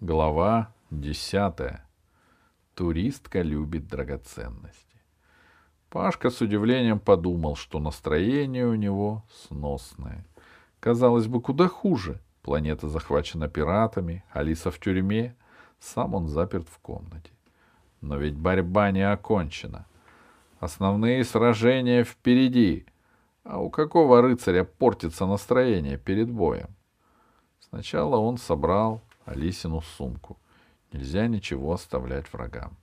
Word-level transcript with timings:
Глава 0.00 0.72
десятая. 0.92 1.84
Туристка 2.76 3.42
любит 3.42 3.88
драгоценности. 3.88 5.02
Пашка 5.90 6.30
с 6.30 6.40
удивлением 6.40 7.00
подумал, 7.00 7.56
что 7.56 7.80
настроение 7.80 8.64
у 8.68 8.76
него 8.76 9.24
сносное. 9.28 10.24
Казалось 10.78 11.26
бы, 11.26 11.40
куда 11.40 11.66
хуже. 11.66 12.20
Планета 12.42 12.88
захвачена 12.88 13.48
пиратами, 13.48 14.22
Алиса 14.30 14.70
в 14.70 14.78
тюрьме, 14.78 15.34
сам 15.80 16.14
он 16.14 16.28
заперт 16.28 16.68
в 16.68 16.78
комнате. 16.78 17.32
Но 18.00 18.18
ведь 18.18 18.36
борьба 18.36 18.92
не 18.92 19.02
окончена. 19.02 19.84
Основные 20.60 21.24
сражения 21.24 22.04
впереди. 22.04 22.86
А 23.42 23.60
у 23.60 23.68
какого 23.68 24.22
рыцаря 24.22 24.62
портится 24.62 25.26
настроение 25.26 25.98
перед 25.98 26.30
боем? 26.30 26.76
Сначала 27.58 28.16
он 28.18 28.38
собрал 28.38 29.02
Алисину 29.28 29.80
сумку. 29.82 30.38
Нельзя 30.92 31.26
ничего 31.26 31.72
оставлять 31.72 32.32
врагам. 32.32 32.76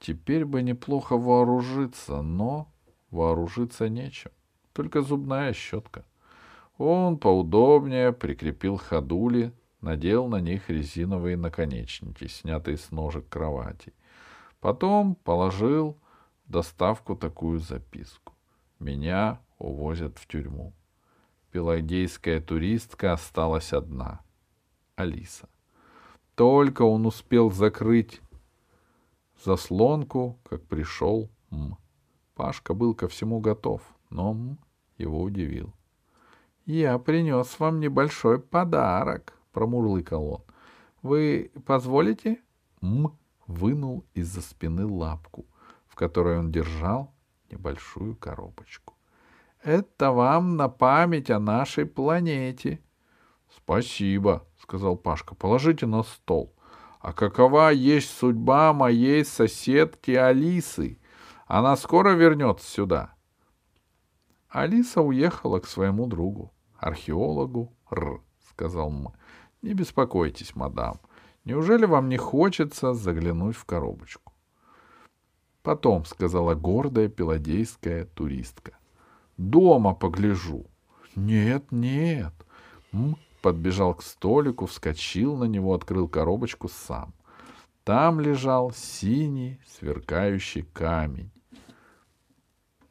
Теперь 0.00 0.44
бы 0.44 0.62
неплохо 0.62 1.16
вооружиться, 1.16 2.22
но 2.22 2.68
вооружиться 3.10 3.88
нечем. 3.88 4.30
Только 4.72 5.02
зубная 5.02 5.52
щетка. 5.52 6.04
Он 6.78 7.18
поудобнее 7.18 8.12
прикрепил 8.12 8.76
ходули, 8.76 9.52
надел 9.80 10.26
на 10.26 10.40
них 10.40 10.68
резиновые 10.68 11.36
наконечники, 11.36 12.26
снятые 12.26 12.76
с 12.76 12.90
ножек 12.90 13.28
кровати. 13.28 13.92
Потом 14.60 15.14
положил 15.14 15.98
в 16.46 16.50
доставку 16.50 17.14
такую 17.14 17.60
записку. 17.60 18.32
Меня 18.78 19.40
увозят 19.58 20.18
в 20.18 20.26
тюрьму. 20.26 20.72
Пелагейская 21.52 22.40
туристка 22.40 23.12
осталась 23.12 23.72
одна. 23.72 24.20
Алиса. 24.96 25.48
Только 26.34 26.82
он 26.82 27.06
успел 27.06 27.50
закрыть 27.50 28.20
заслонку, 29.44 30.38
как 30.44 30.62
пришел 30.64 31.30
М. 31.50 31.76
Пашка 32.34 32.74
был 32.74 32.94
ко 32.94 33.06
всему 33.06 33.40
готов, 33.40 33.82
но 34.10 34.32
М 34.32 34.58
его 34.98 35.22
удивил.— 35.22 35.72
Я 36.66 36.98
принес 36.98 37.60
вам 37.60 37.78
небольшой 37.78 38.40
подарок,— 38.40 39.38
промурлыкал 39.52 40.28
он.— 40.28 40.42
Вы 41.02 41.52
позволите? 41.66 42.40
М 42.82 43.16
вынул 43.46 44.04
из-за 44.14 44.40
спины 44.40 44.86
лапку, 44.86 45.46
в 45.86 45.94
которой 45.94 46.38
он 46.38 46.50
держал 46.50 47.14
небольшую 47.50 48.16
коробочку.— 48.16 48.94
Это 49.62 50.10
вам 50.10 50.56
на 50.56 50.68
память 50.68 51.30
о 51.30 51.38
нашей 51.38 51.86
планете.— 51.86 52.80
Спасибо, 53.56 54.46
сказал 54.60 54.96
Пашка. 54.96 55.34
Положите 55.34 55.86
на 55.86 56.02
стол. 56.02 56.54
А 57.00 57.12
какова 57.12 57.70
есть 57.70 58.10
судьба 58.16 58.72
моей 58.72 59.24
соседки 59.24 60.12
Алисы? 60.12 60.98
Она 61.46 61.76
скоро 61.76 62.10
вернется 62.10 62.66
сюда. 62.66 63.14
Алиса 64.48 65.02
уехала 65.02 65.58
к 65.60 65.66
своему 65.66 66.06
другу, 66.06 66.52
археологу 66.78 67.72
Р, 67.90 68.22
сказал 68.48 68.88
М. 68.88 69.12
Не 69.62 69.74
беспокойтесь, 69.74 70.54
мадам. 70.54 71.00
Неужели 71.44 71.84
вам 71.84 72.08
не 72.08 72.16
хочется 72.16 72.94
заглянуть 72.94 73.56
в 73.56 73.64
коробочку? 73.64 74.32
Потом, 75.62 76.04
сказала 76.04 76.54
гордая 76.54 77.08
пеладейская 77.08 78.06
туристка. 78.06 78.78
Дома 79.36 79.94
погляжу. 79.94 80.66
Нет, 81.16 81.70
нет. 81.70 82.32
М 82.92 83.16
подбежал 83.44 83.94
к 83.94 84.02
столику, 84.02 84.64
вскочил 84.64 85.36
на 85.36 85.44
него, 85.44 85.74
открыл 85.74 86.08
коробочку 86.08 86.66
сам. 86.66 87.12
Там 87.84 88.18
лежал 88.18 88.72
синий 88.72 89.60
сверкающий 89.66 90.62
камень. 90.62 91.30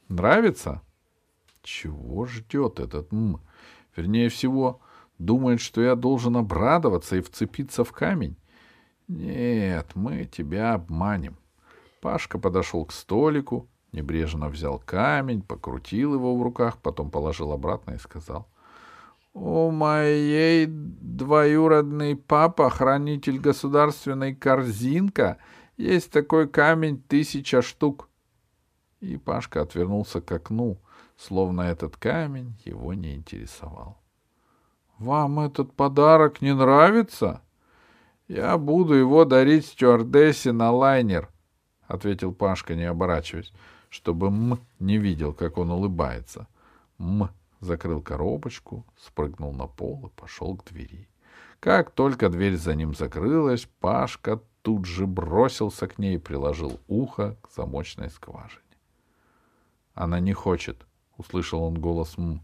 Нравится? 0.09 0.83
Чего 1.63 2.27
ждет 2.27 2.79
этот 2.79 3.11
м? 3.11 3.41
Вернее 3.95 4.29
всего, 4.29 4.79
думает, 5.17 5.59
что 5.59 5.81
я 5.81 5.95
должен 5.95 6.37
обрадоваться 6.37 7.15
и 7.15 7.21
вцепиться 7.21 7.83
в 7.83 7.91
камень. 7.91 8.37
Нет, 9.07 9.87
мы 9.95 10.25
тебя 10.25 10.75
обманем. 10.75 11.35
Пашка 11.99 12.37
подошел 12.37 12.85
к 12.85 12.91
столику, 12.91 13.67
небрежно 13.91 14.49
взял 14.49 14.77
камень, 14.77 15.41
покрутил 15.41 16.13
его 16.13 16.37
в 16.37 16.43
руках, 16.43 16.77
потом 16.77 17.09
положил 17.09 17.51
обратно 17.53 17.93
и 17.95 17.97
сказал. 17.97 18.52
У 19.33 19.71
моей 19.71 20.67
двоюродный 20.67 22.15
папа, 22.15 22.69
хранитель 22.69 23.39
государственной 23.39 24.35
корзинка, 24.35 25.37
есть 25.75 26.11
такой 26.11 26.47
камень 26.47 27.01
тысяча 27.01 27.63
штук. 27.63 28.09
И 28.99 29.17
Пашка 29.17 29.61
отвернулся 29.61 30.21
к 30.21 30.31
окну, 30.31 30.77
словно 31.17 31.61
этот 31.61 31.97
камень 31.97 32.55
его 32.63 32.93
не 32.93 33.15
интересовал.— 33.15 33.97
Вам 34.99 35.39
этот 35.39 35.73
подарок 35.73 36.41
не 36.41 36.53
нравится?— 36.53 37.41
Я 38.27 38.57
буду 38.59 38.93
его 38.93 39.25
дарить 39.25 39.65
стюардессе 39.65 40.51
на 40.51 40.71
лайнер,— 40.71 41.29
ответил 41.87 42.33
Пашка, 42.33 42.75
не 42.75 42.83
оборачиваясь, 42.83 43.51
чтобы 43.89 44.27
М 44.27 44.59
не 44.79 44.99
видел, 44.99 45.33
как 45.33 45.57
он 45.57 45.71
улыбается. 45.71 46.47
М 46.99 47.29
закрыл 47.63 48.01
коробочку, 48.01 48.85
спрыгнул 48.97 49.53
на 49.53 49.67
пол 49.67 50.07
и 50.07 50.19
пошел 50.19 50.55
к 50.55 50.65
двери. 50.65 51.09
Как 51.59 51.91
только 51.91 52.29
дверь 52.29 52.57
за 52.57 52.75
ним 52.75 52.93
закрылась, 52.93 53.67
Пашка 53.79 54.41
тут 54.61 54.85
же 54.85 55.07
бросился 55.07 55.87
к 55.87 55.97
ней 55.97 56.15
и 56.15 56.19
приложил 56.19 56.79
ухо 56.87 57.37
к 57.41 57.49
замочной 57.51 58.09
скважине. 58.09 58.61
«Она 59.93 60.19
не 60.19 60.33
хочет»,— 60.33 60.85
услышал 61.17 61.63
он 61.63 61.79
голос 61.79 62.17
М. 62.17 62.41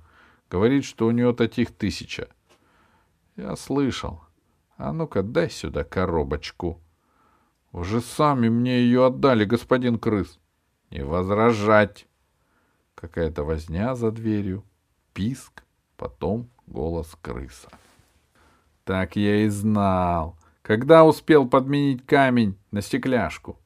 «Говорит, 0.50 0.86
что 0.86 1.08
у 1.08 1.12
нее 1.12 1.34
таких 1.34 1.76
тысяча». 1.76 2.30
«Я 3.36 3.56
слышал. 3.56 4.22
А 4.78 4.94
ну-ка, 4.94 5.24
дай 5.24 5.50
сюда 5.50 5.84
коробочку». 5.84 6.80
«Вы 7.72 7.84
же 7.84 8.02
сами 8.02 8.50
мне 8.50 8.80
ее 8.80 9.06
отдали, 9.08 9.46
господин 9.46 10.00
крыс». 10.00 10.40
«Не 10.92 11.04
возражать». 11.04 12.08
Какая-то 12.96 13.44
возня 13.44 13.96
за 13.96 14.12
дверью 14.12 14.64
писк, 15.14 15.64
потом 15.98 16.50
голос 16.68 17.18
крыса. 17.22 17.70
Так 18.84 19.16
я 19.16 19.44
и 19.44 19.50
знал. 19.50 20.36
Когда 20.62 21.06
успел 21.06 21.48
подменить 21.48 22.06
камень 22.06 22.58
на 22.72 22.82
стекляшку? 22.82 23.58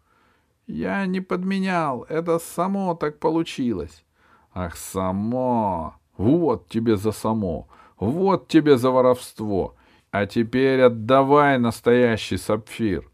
Я 0.68 1.06
не 1.06 1.20
подменял, 1.22 2.04
это 2.04 2.40
само 2.40 2.96
так 2.96 3.20
получилось. 3.20 4.06
Ах, 4.54 4.78
само! 4.78 5.96
Вот 6.18 6.70
тебе 6.70 6.96
за 6.96 7.12
само! 7.12 7.68
Вот 8.00 8.48
тебе 8.48 8.78
за 8.78 8.92
воровство! 8.92 9.76
А 10.12 10.28
теперь 10.28 10.82
отдавай 10.82 11.58
настоящий 11.58 12.38
сапфир. 12.38 13.10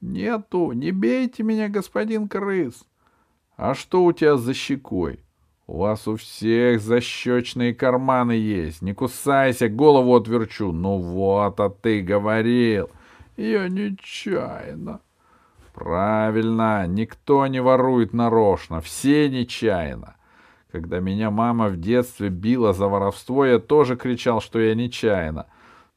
Нету, 0.00 0.72
не 0.72 0.92
бейте 0.92 1.42
меня, 1.42 1.68
господин 1.68 2.28
крыс. 2.28 2.84
А 3.56 3.74
что 3.74 4.04
у 4.04 4.12
тебя 4.12 4.36
за 4.36 4.54
щекой? 4.54 5.20
У 5.68 5.78
вас 5.78 6.08
у 6.08 6.16
всех 6.16 6.80
защечные 6.80 7.72
карманы 7.72 8.32
есть. 8.32 8.82
Не 8.82 8.94
кусайся, 8.94 9.68
голову 9.68 10.16
отверчу. 10.16 10.72
Ну 10.72 10.98
вот, 10.98 11.60
а 11.60 11.70
ты 11.70 12.02
говорил. 12.02 12.90
Я 13.36 13.68
нечаянно. 13.68 15.00
Правильно, 15.72 16.86
никто 16.86 17.46
не 17.46 17.62
ворует 17.62 18.12
нарочно, 18.12 18.80
все 18.80 19.30
нечаянно. 19.30 20.16
Когда 20.70 21.00
меня 21.00 21.30
мама 21.30 21.68
в 21.68 21.78
детстве 21.78 22.28
била 22.28 22.72
за 22.72 22.88
воровство, 22.88 23.46
я 23.46 23.58
тоже 23.58 23.96
кричал, 23.96 24.40
что 24.40 24.58
я 24.58 24.74
нечаянно. 24.74 25.46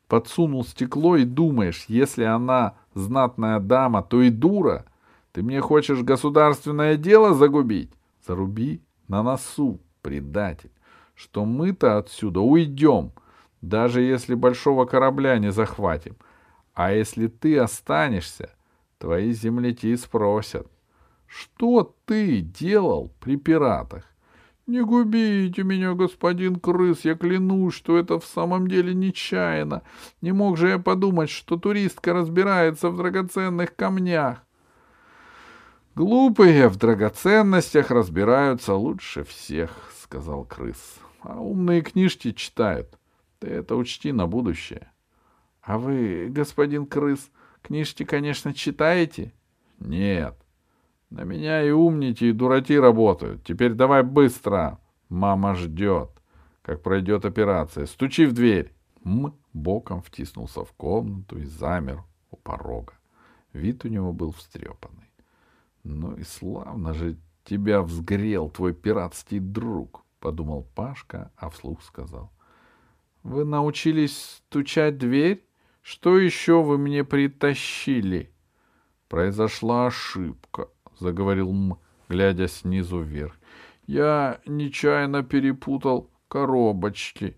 Подсунул 0.08 0.64
стекло 0.64 1.18
и 1.18 1.26
думаешь, 1.26 1.86
если 1.88 2.24
она 2.24 2.76
знатная 2.94 3.60
дама, 3.60 4.04
то 4.04 4.22
и 4.22 4.30
дура. 4.30 4.86
Ты 5.34 5.44
мне 5.44 5.60
хочешь 5.60 6.02
государственное 6.02 6.96
дело 6.96 7.34
загубить? 7.34 7.92
Заруби 8.26 8.85
на 9.08 9.24
носу, 9.24 9.80
предатель, 10.02 10.72
что 11.14 11.46
мы-то 11.46 11.98
отсюда 11.98 12.42
уйдем, 12.42 13.12
даже 13.62 14.02
если 14.02 14.36
большого 14.36 14.86
корабля 14.86 15.38
не 15.40 15.52
захватим. 15.52 16.16
А 16.74 16.92
если 16.92 17.28
ты 17.28 17.58
останешься, 17.58 18.52
твои 18.98 19.32
земляки 19.32 19.96
спросят, 19.96 20.68
что 21.26 21.96
ты 22.06 22.42
делал 22.42 23.12
при 23.20 23.38
пиратах? 23.38 24.06
Не 24.68 24.84
губите 24.84 25.64
меня, 25.64 25.94
господин 25.94 26.56
крыс, 26.60 27.06
я 27.06 27.16
клянусь, 27.16 27.76
что 27.76 27.98
это 27.98 28.20
в 28.20 28.26
самом 28.26 28.68
деле 28.68 28.96
нечаянно. 28.96 29.84
Не 30.22 30.32
мог 30.32 30.58
же 30.58 30.70
я 30.70 30.80
подумать, 30.80 31.30
что 31.30 31.58
туристка 31.58 32.14
разбирается 32.14 32.90
в 32.90 32.98
драгоценных 32.98 33.76
камнях. 33.76 34.45
Глупые 35.96 36.68
в 36.68 36.76
драгоценностях 36.76 37.90
разбираются 37.90 38.76
лучше 38.76 39.24
всех, 39.24 39.92
сказал 40.04 40.46
крыс. 40.46 41.00
А 41.22 41.40
умные 41.40 41.82
книжки 41.82 42.32
читают. 42.32 43.00
Ты 43.40 43.48
это 43.48 43.76
учти 43.76 44.12
на 44.12 44.28
будущее. 44.28 44.92
А 45.62 45.78
вы, 45.78 46.28
господин 46.30 46.86
крыс, 46.86 47.32
Книжки, 47.66 48.06
конечно, 48.06 48.54
читаете? 48.54 49.34
Нет. 49.80 50.38
На 51.10 51.24
меня 51.24 51.64
и 51.64 51.72
умники, 51.72 52.26
и 52.26 52.32
дураки 52.32 52.78
работают. 52.78 53.44
Теперь 53.44 53.74
давай 53.74 54.04
быстро. 54.04 54.80
Мама 55.10 55.56
ждет, 55.56 56.12
как 56.62 56.84
пройдет 56.84 57.26
операция. 57.26 57.88
Стучи 57.88 58.28
в 58.28 58.34
дверь. 58.34 58.72
М 59.04 59.34
боком 59.52 60.04
втиснулся 60.04 60.64
в 60.64 60.74
комнату 60.74 61.40
и 61.40 61.46
замер 61.46 62.04
у 62.30 62.36
порога. 62.36 62.94
Вид 63.52 63.84
у 63.84 63.88
него 63.88 64.14
был 64.14 64.32
встрепанный. 64.32 65.05
Ну 65.86 66.16
и 66.16 66.24
славно 66.24 66.96
же 66.96 67.16
тебя 67.44 67.84
взгрел 67.84 68.50
твой 68.50 68.74
пиратский 68.74 69.38
друг, 69.38 70.04
подумал 70.20 70.68
Пашка, 70.74 71.32
а 71.38 71.52
вслух 71.52 71.84
сказал. 71.84 72.32
Вы 73.22 73.46
научились 73.46 74.42
стучать 74.48 74.98
дверь? 74.98 75.48
Что 75.84 76.18
еще 76.18 76.64
вы 76.64 76.80
мне 76.80 77.04
притащили? 77.04 78.34
Произошла 79.08 79.86
ошибка, 79.86 80.70
заговорил 81.00 81.52
М, 81.52 81.78
глядя 82.10 82.48
снизу 82.48 83.02
вверх. 83.02 83.38
Я 83.86 84.42
нечаянно 84.48 85.22
перепутал 85.22 86.10
коробочки. 86.28 87.38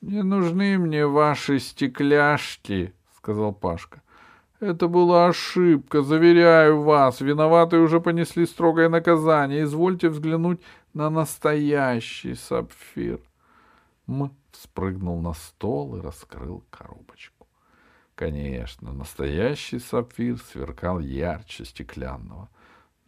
Не 0.00 0.22
нужны 0.22 0.78
мне 0.78 1.08
ваши 1.08 1.58
стекляшки, 1.58 2.94
сказал 3.16 3.52
Пашка. 3.52 4.03
Это 4.60 4.88
была 4.88 5.26
ошибка, 5.26 6.02
заверяю 6.02 6.82
вас. 6.82 7.20
Виноватые 7.20 7.82
уже 7.82 8.00
понесли 8.00 8.46
строгое 8.46 8.88
наказание. 8.88 9.64
Извольте 9.64 10.08
взглянуть 10.08 10.60
на 10.92 11.10
настоящий 11.10 12.34
сапфир. 12.34 13.20
М 14.06 14.30
спрыгнул 14.52 15.20
на 15.20 15.34
стол 15.34 15.96
и 15.96 16.00
раскрыл 16.00 16.64
коробочку. 16.70 17.46
Конечно, 18.14 18.92
настоящий 18.92 19.78
сапфир 19.78 20.38
сверкал 20.38 21.00
ярче 21.00 21.64
стеклянного, 21.64 22.48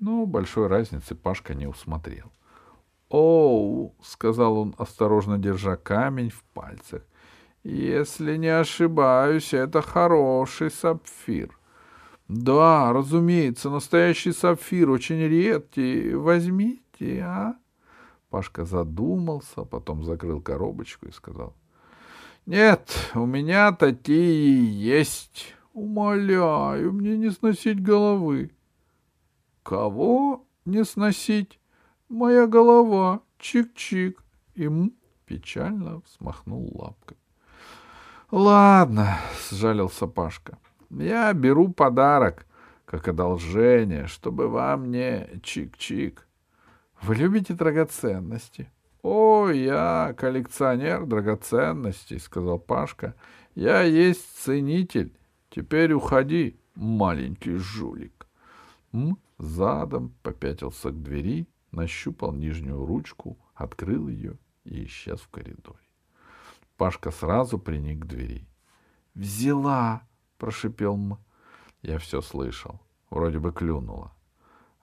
но 0.00 0.26
большой 0.26 0.66
разницы 0.66 1.14
Пашка 1.14 1.54
не 1.54 1.66
усмотрел. 1.66 2.32
«Оу!»— 3.08 3.94
сказал 4.02 4.58
он, 4.58 4.74
осторожно 4.78 5.38
держа 5.38 5.76
камень 5.76 6.30
в 6.30 6.42
пальцах. 6.52 7.02
«Если 7.68 8.36
не 8.36 8.48
ошибаюсь, 8.48 9.54
это 9.54 9.82
хороший 9.82 10.70
сапфир». 10.70 11.50
«Да, 12.28 12.92
разумеется, 12.92 13.70
настоящий 13.70 14.32
сапфир, 14.32 14.90
очень 14.90 15.22
редкий. 15.22 16.14
Возьмите, 16.14 17.20
а?» 17.22 17.56
Пашка 18.30 18.64
задумался, 18.64 19.62
потом 19.64 20.04
закрыл 20.04 20.40
коробочку 20.40 21.06
и 21.06 21.12
сказал— 21.12 21.54
нет, 22.46 23.10
у 23.16 23.26
меня 23.26 23.72
такие 23.72 24.72
есть. 24.72 25.56
Умоляю, 25.72 26.92
мне 26.92 27.18
не 27.18 27.30
сносить 27.30 27.82
головы. 27.82 28.52
Кого 29.64 30.46
не 30.64 30.84
сносить? 30.84 31.58
Моя 32.08 32.46
голова. 32.46 33.20
Чик-чик. 33.40 34.14
Им 34.54 34.94
печально 35.26 36.02
взмахнул 36.06 36.70
лапкой. 36.72 37.16
Ладно, 38.30 39.18
сжалился 39.50 40.06
Пашка. 40.06 40.58
Я 40.90 41.32
беру 41.32 41.68
подарок, 41.68 42.46
как 42.84 43.08
одолжение, 43.08 44.06
чтобы 44.06 44.48
вам 44.48 44.90
не 44.90 45.28
чик-чик. 45.42 46.20
Вы 47.02 47.16
любите 47.16 47.54
драгоценности? 47.54 48.70
«О, 49.08 49.50
я 49.50 50.16
коллекционер 50.18 51.06
драгоценностей»,— 51.06 52.18
сказал 52.20 52.58
Пашка. 52.58 53.14
«Я 53.54 53.82
есть 53.82 54.36
ценитель. 54.42 55.16
Теперь 55.48 55.92
уходи, 55.92 56.58
маленький 56.74 57.54
жулик». 57.54 58.26
М 58.92 59.16
задом 59.38 60.12
попятился 60.24 60.90
к 60.90 61.00
двери, 61.00 61.46
нащупал 61.70 62.32
нижнюю 62.32 62.84
ручку, 62.84 63.38
открыл 63.54 64.08
ее 64.08 64.38
и 64.64 64.86
исчез 64.86 65.20
в 65.20 65.28
коридоре. 65.28 65.85
Пашка 66.76 67.10
сразу 67.10 67.58
приник 67.58 68.00
к 68.00 68.06
двери. 68.06 68.46
«Взяла!»— 69.14 70.02
прошипел 70.38 70.94
М. 70.94 71.18
Я 71.82 71.98
все 71.98 72.20
слышал. 72.20 72.80
Вроде 73.10 73.38
бы 73.38 73.52
клюнула. 73.52 74.12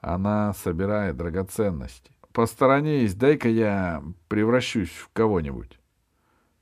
Она 0.01 0.53
собирает 0.53 1.17
драгоценности 1.17 2.13
посторонись, 2.33 3.13
дай-ка 3.15 3.47
я 3.47 4.03
превращусь 4.27 4.89
в 4.89 5.09
кого-нибудь. 5.13 5.79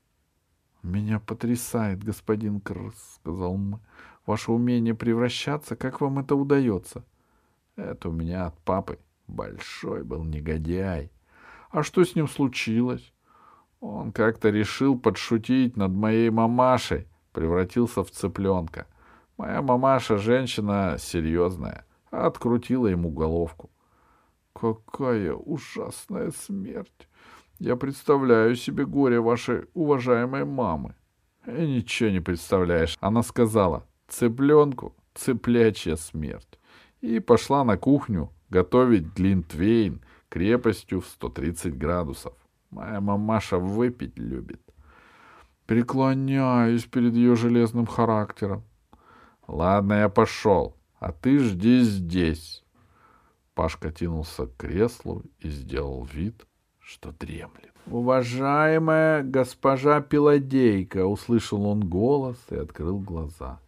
—Меня 0.82 1.18
потрясает, 1.20 2.02
господин 2.04 2.60
Крс,— 2.60 2.94
сказал 3.20 3.54
М.— 3.54 3.80
Ваше 4.26 4.52
умение 4.52 4.94
превращаться, 4.94 5.74
как 5.74 6.00
вам 6.00 6.18
это 6.18 6.36
удается?— 6.36 7.04
Это 7.76 8.08
у 8.08 8.12
меня 8.12 8.46
от 8.46 8.58
папы. 8.60 8.98
Большой 9.26 10.04
был 10.04 10.24
негодяй. 10.24 11.10
А 11.70 11.82
что 11.82 12.04
с 12.04 12.14
ним 12.14 12.28
случилось? 12.28 13.12
Он 13.82 14.12
как-то 14.12 14.50
решил 14.50 14.96
подшутить 14.96 15.76
над 15.76 15.90
моей 15.90 16.30
мамашей, 16.30 17.08
превратился 17.32 18.04
в 18.04 18.12
цыпленка. 18.12 18.86
Моя 19.36 19.60
мамаша 19.60 20.18
женщина 20.18 20.94
серьезная, 21.00 21.84
открутила 22.12 22.86
ему 22.86 23.10
головку. 23.10 23.70
Какая 24.52 25.34
ужасная 25.34 26.30
смерть! 26.30 27.08
Я 27.58 27.74
представляю 27.74 28.54
себе 28.54 28.86
горе 28.86 29.18
вашей 29.20 29.64
уважаемой 29.74 30.44
мамы. 30.44 30.94
И 31.48 31.66
ничего 31.66 32.10
не 32.10 32.20
представляешь. 32.20 32.96
Она 33.00 33.24
сказала, 33.24 33.84
цыпленку 34.06 34.94
цыплячья 35.14 35.96
смерть. 35.96 36.60
И 37.00 37.18
пошла 37.18 37.64
на 37.64 37.76
кухню 37.76 38.30
готовить 38.48 39.12
глинтвейн 39.12 40.02
крепостью 40.28 41.00
в 41.00 41.06
130 41.06 41.76
градусов. 41.76 42.34
Моя 42.72 43.02
мамаша 43.02 43.58
выпить 43.58 44.18
любит. 44.18 44.62
Преклоняюсь 45.66 46.84
перед 46.86 47.14
ее 47.14 47.36
железным 47.36 47.86
характером. 47.86 48.64
Ладно, 49.46 49.92
я 49.92 50.08
пошел, 50.08 50.76
а 50.98 51.12
ты 51.12 51.38
жди 51.38 51.80
здесь. 51.80 52.64
Пашка 53.54 53.92
тянулся 53.92 54.46
к 54.46 54.56
креслу 54.56 55.22
и 55.38 55.50
сделал 55.50 56.08
вид, 56.10 56.46
что 56.80 57.12
дремлет. 57.12 57.72
«Уважаемая 57.86 59.22
госпожа 59.22 60.00
Пиладейка!»— 60.00 61.04
услышал 61.06 61.66
он 61.66 61.80
голос 61.80 62.38
и 62.50 62.56
открыл 62.56 62.98
глаза. 62.98 63.60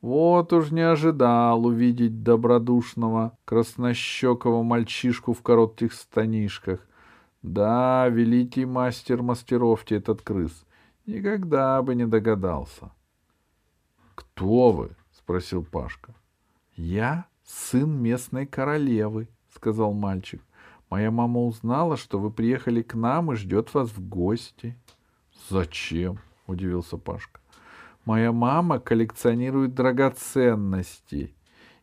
Вот 0.00 0.52
уж 0.52 0.72
не 0.72 0.80
ожидал 0.80 1.66
увидеть 1.66 2.24
добродушного, 2.24 3.38
краснощекого 3.44 4.64
мальчишку 4.64 5.34
в 5.34 5.42
коротких 5.42 5.92
станишках. 5.92 6.80
Да, 7.42 8.08
великий 8.08 8.66
мастер 8.66 9.22
мастеровки 9.22 9.94
этот 9.94 10.22
крыс. 10.22 10.64
Никогда 11.06 11.80
бы 11.82 11.94
не 11.94 12.06
догадался.— 12.06 12.92
Кто 14.14 14.70
вы?— 14.72 14.96
спросил 15.12 15.64
Пашка.— 15.64 16.14
Я 16.76 17.26
сын 17.44 17.90
местной 17.90 18.46
королевы,— 18.46 19.28
сказал 19.54 19.92
мальчик. 19.94 20.42
Моя 20.90 21.12
мама 21.12 21.40
узнала, 21.40 21.96
что 21.96 22.18
вы 22.18 22.30
приехали 22.30 22.82
к 22.82 22.94
нам 22.94 23.32
и 23.32 23.36
ждет 23.36 23.72
вас 23.72 23.88
в 23.90 24.06
гости.— 24.06 24.76
Зачем?— 25.48 26.18
удивился 26.46 26.98
Пашка.— 26.98 27.40
Моя 28.04 28.32
мама 28.32 28.80
коллекционирует 28.80 29.74
драгоценности, 29.74 31.34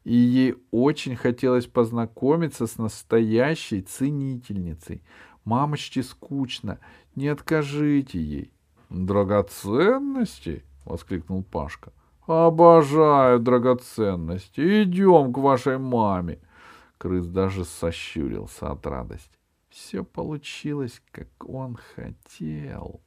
и 0.04 0.14
ей 0.14 0.56
очень 0.72 1.16
хотелось 1.16 1.66
познакомиться 1.66 2.68
с 2.68 2.78
настоящей 2.78 3.82
ценительницей. 3.82 5.02
Мамочке 5.48 6.04
скучно, 6.04 6.78
не 7.16 7.30
откажите 7.30 8.20
ей.— 8.20 8.52
Драгоценности?— 8.90 10.66
воскликнул 10.86 11.42
Пашка. 11.42 11.94
Обожаю 12.28 13.40
драгоценности. 13.40 14.84
Идем 14.84 15.32
к 15.32 15.38
вашей 15.38 15.78
маме. 15.78 16.40
Крыс 16.98 17.26
даже 17.28 17.64
сощурился 17.64 18.70
от 18.72 18.86
радости. 18.86 19.40
Все 19.70 20.04
получилось, 20.04 21.02
как 21.12 21.30
он 21.48 21.78
хотел. 21.96 23.00